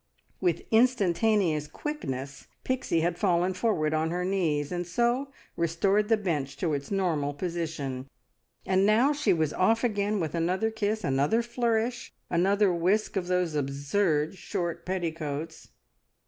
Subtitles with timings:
[0.41, 6.57] With instantaneous quickness Pixie had fallen forward on her knees, and so restored the bench
[6.57, 8.09] to its normal position;
[8.65, 13.53] and now she was off again with another kiss, another flourish, another whisk of those
[13.53, 15.67] absurd short petticoats.